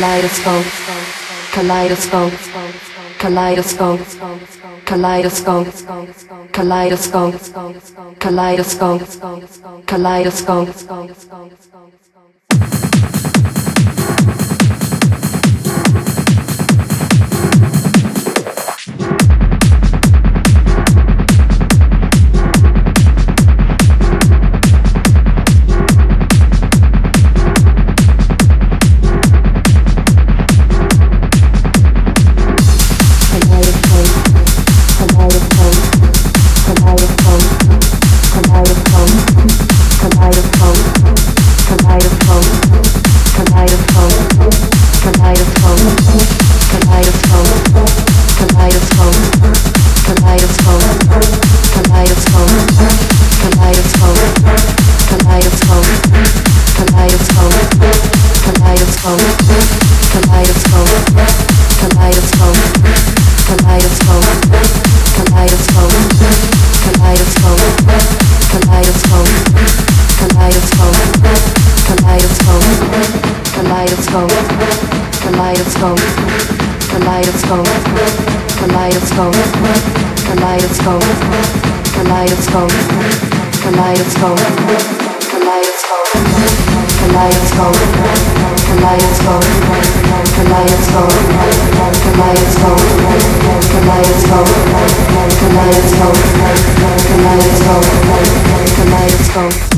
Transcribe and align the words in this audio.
kaleidoscope, 0.00 0.66
kaleidoscope, 1.54 2.32
kaleidoscope, 3.18 4.02
kaleidoscope, 4.86 5.70
kaleidoscope, 6.52 7.38
kaleidoscope, 8.18 9.04
kaleidoscope. 9.86 11.19
Kaleidoscope, 75.50 76.00
kaleidoscope, 76.92 77.70
kaleidoscope, 78.60 79.38
kaleidoscope, 80.28 81.06
kaleidoscope, 81.96 82.74
kaleidoscope, 83.62 84.44
kaleidoscope, 85.32 86.04
kaleidoscope, 87.00 87.80
kaleidoscope, 88.68 89.50
kaleidoscope, 90.36 91.18
kaleidoscope, 92.06 92.84
kaleidoscope, 93.72 94.54
kaleidoscope. 95.40 96.20
Kaleidoscope, 97.10 97.88
kaleidoscope, 98.76 99.69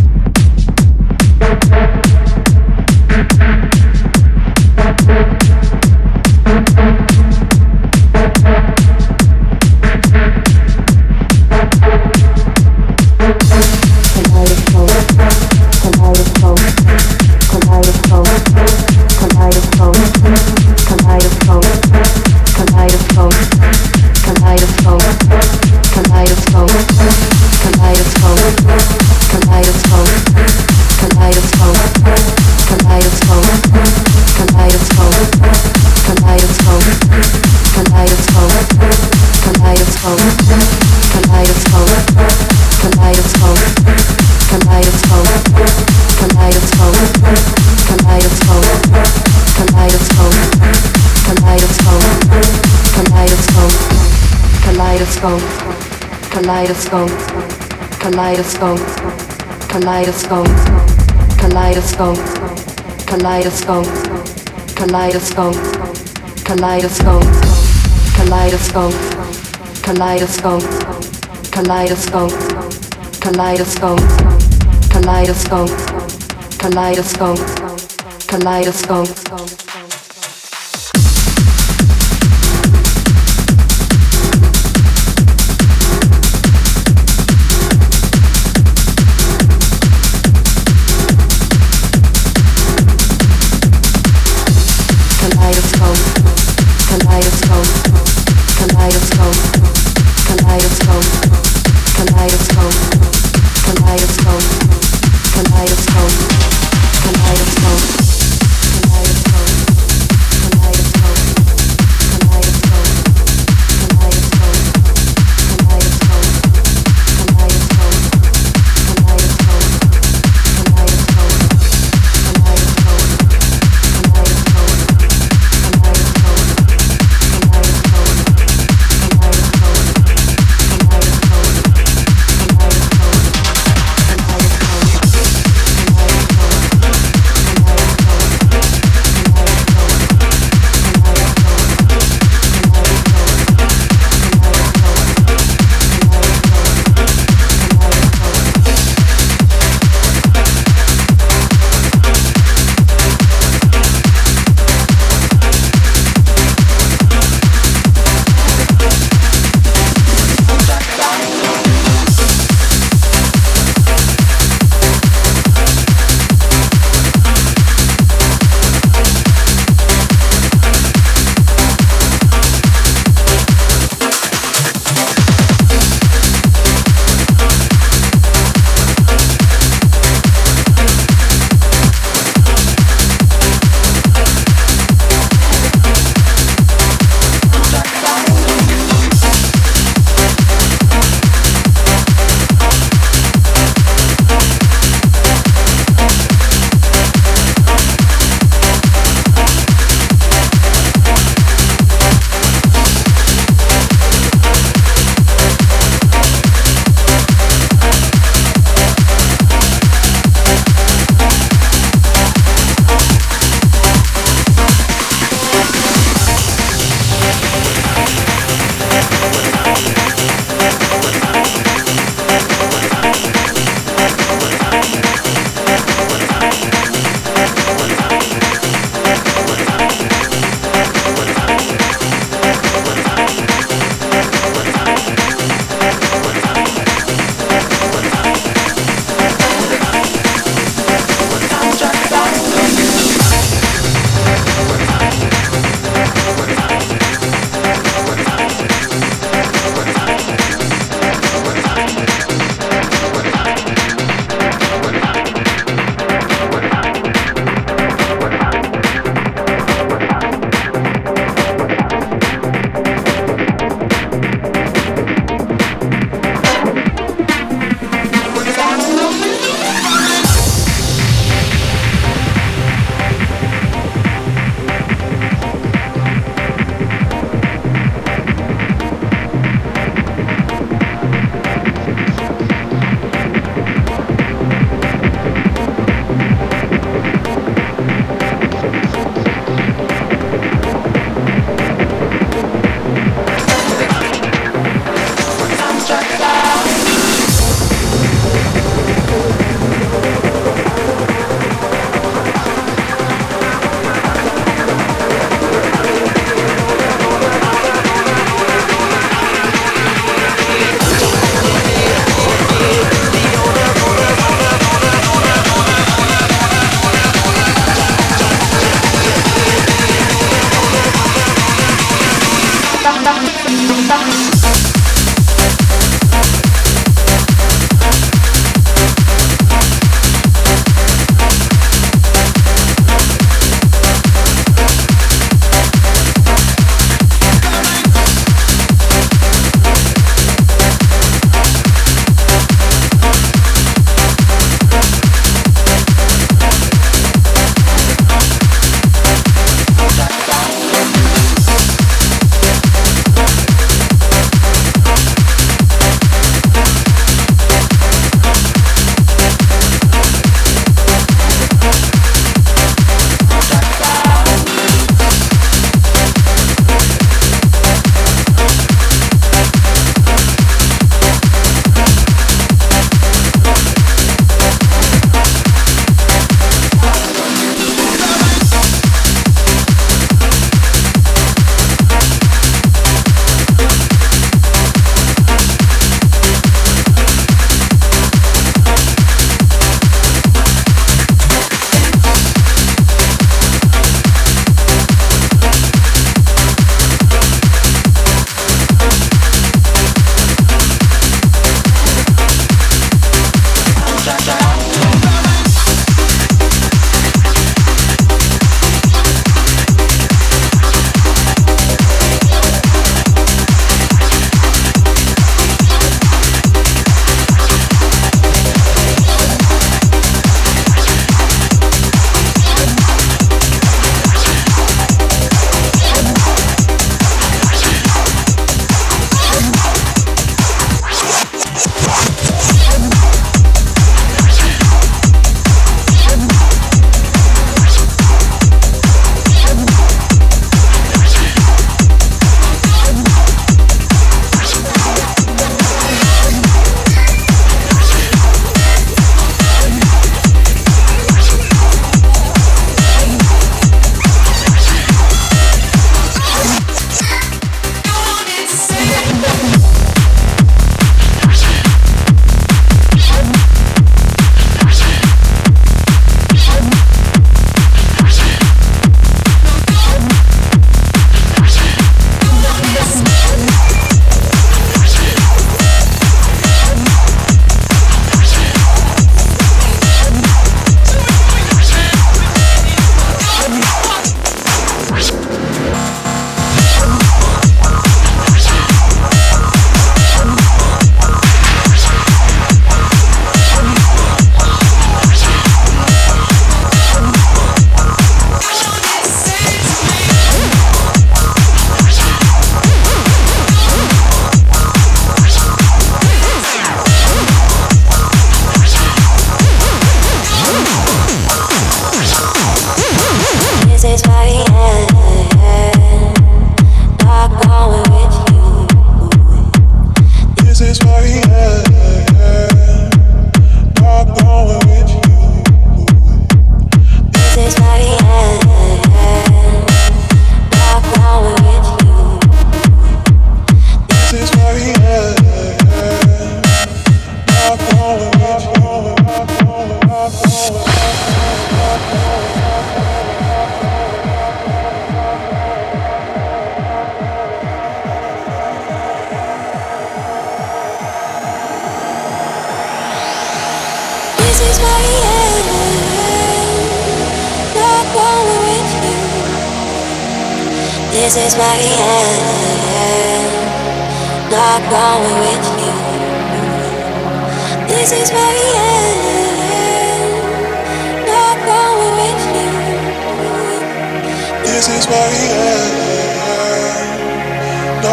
kaleidoscope. 78.26 79.61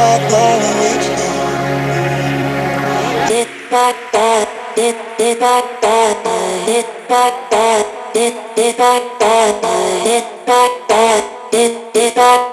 back 0.10 0.32
where 0.32 0.58
I 0.58 0.72
reached 0.82 1.18
Dip 3.30 3.50
back 3.70 3.96
that, 4.14 4.48
dip, 4.76 4.98
dip 5.18 5.40
back 5.40 5.66
that, 5.82 6.16
dip 6.66 6.88
back 7.08 7.34
that, 7.52 7.86
dip, 8.14 8.34
dip 8.56 8.78
back 8.78 9.04
that, 9.20 9.62
dip 10.04 10.26
back 10.48 10.72
that, 10.90 11.22
dip, 11.52 11.94
dip 11.94 12.16
back 12.16 12.49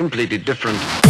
completely 0.00 0.38
different. 0.38 1.09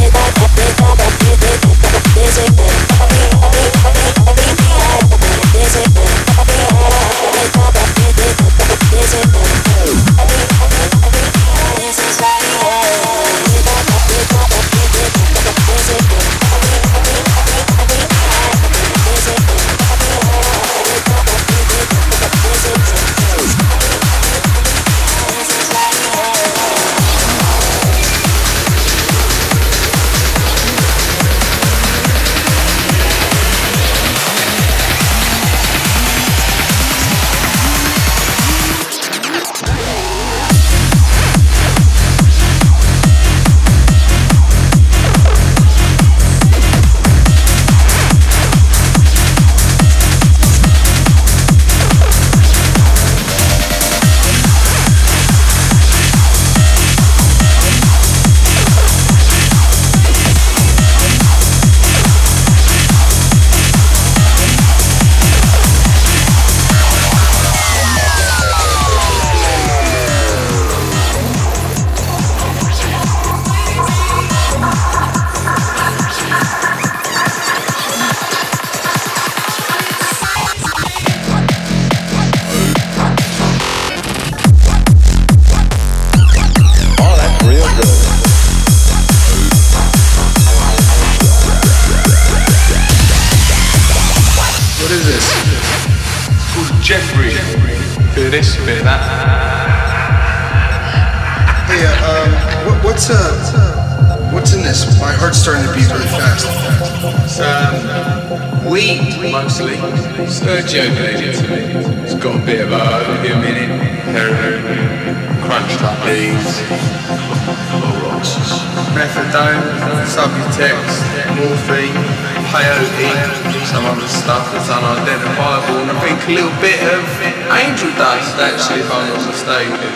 like 129.51 129.90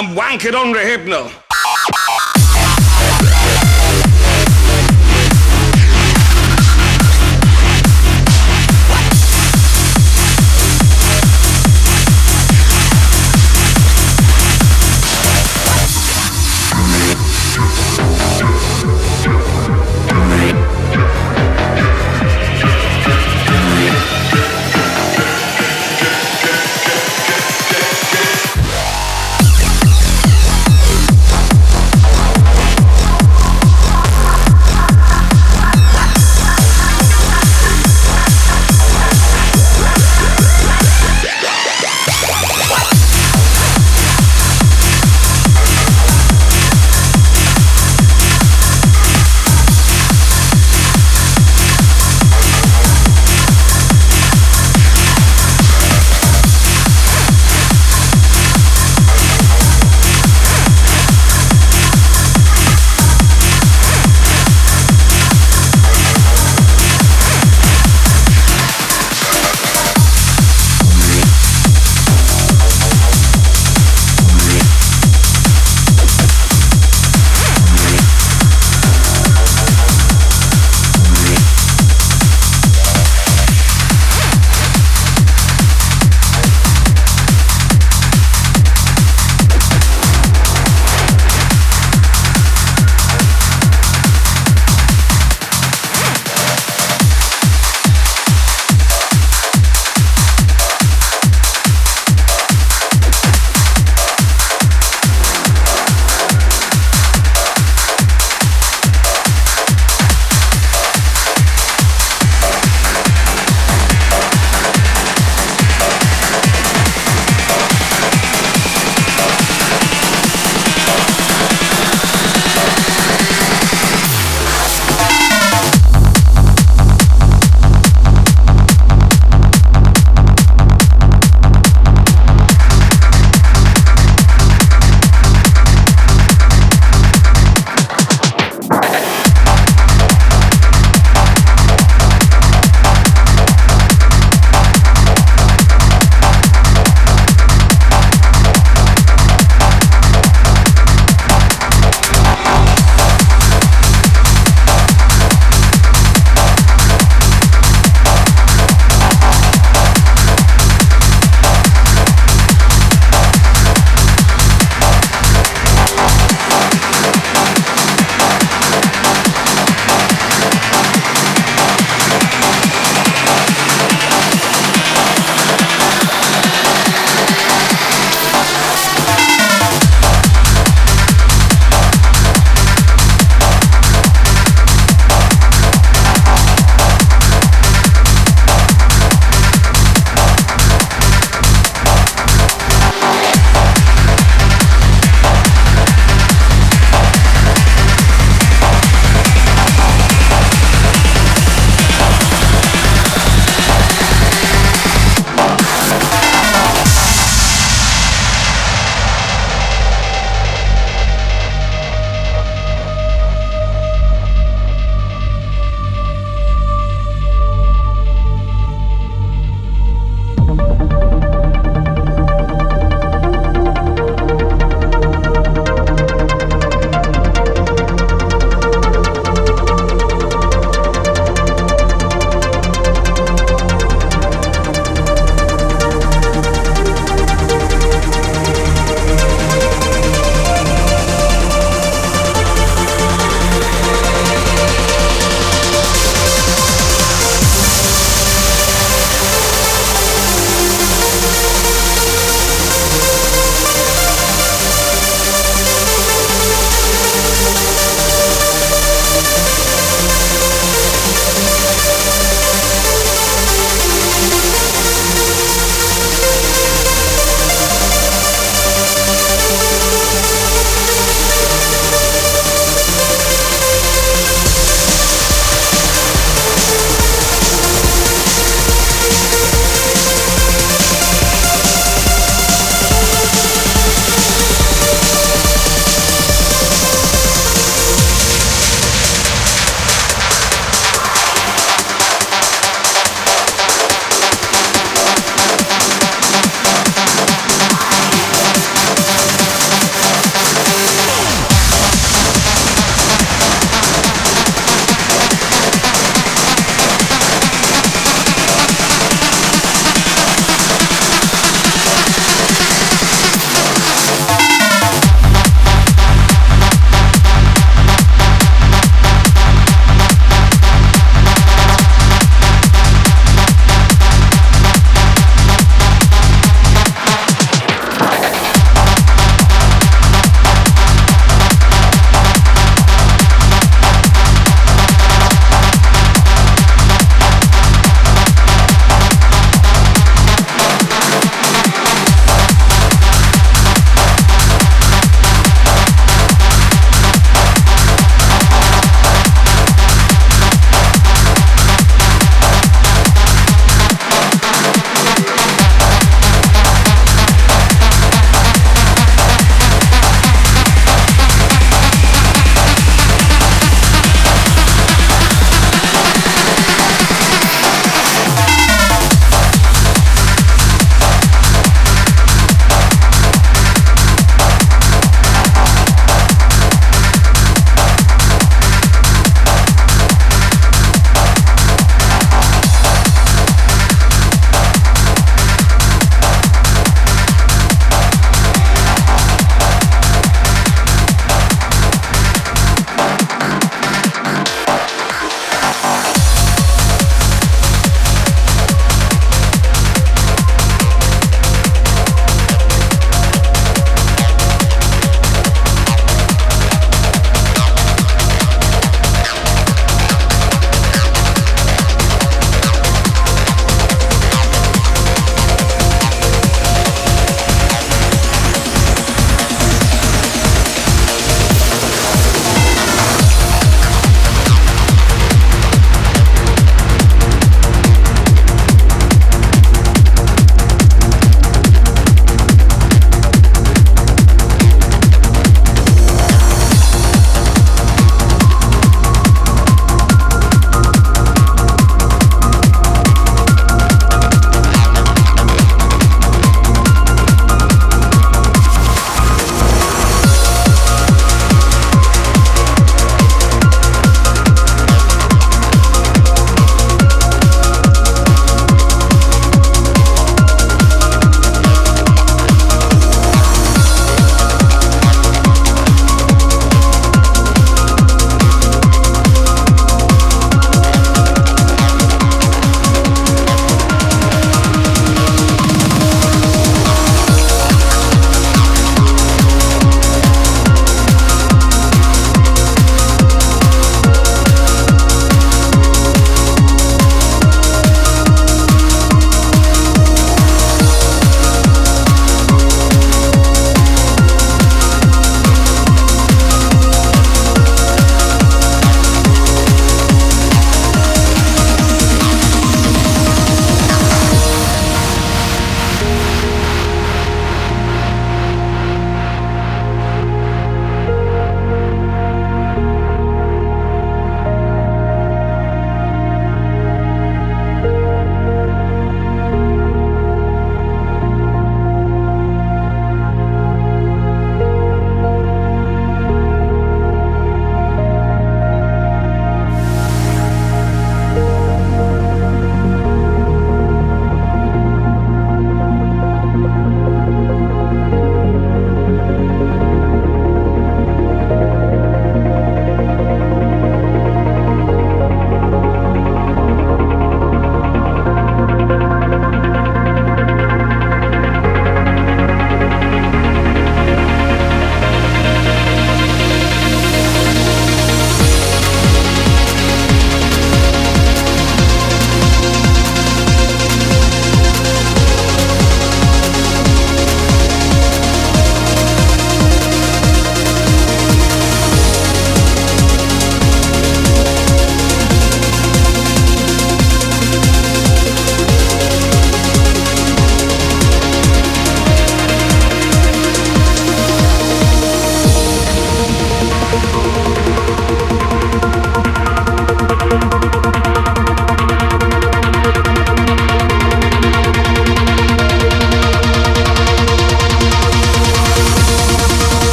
I'm 0.00 0.16
wanking 0.16 0.54
under 0.54 0.80
hypno. 0.80 1.30